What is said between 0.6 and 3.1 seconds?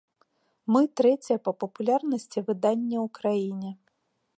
Мы трэцяе па папулярнасці выданне ў